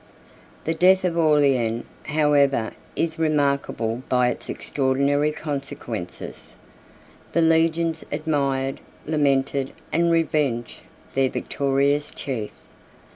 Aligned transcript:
The 0.63 0.73
death 0.73 1.05
of 1.05 1.15
Aurelian, 1.15 1.85
however, 2.05 2.71
is 2.95 3.19
remarkable 3.19 4.01
by 4.09 4.29
its 4.29 4.49
extraordinary 4.49 5.31
consequences. 5.31 6.55
The 7.33 7.41
legions 7.41 8.03
admired, 8.11 8.79
lamented, 9.05 9.73
and 9.93 10.11
revenged 10.11 10.79
their 11.13 11.29
victorious 11.29 12.11
chief. 12.15 12.49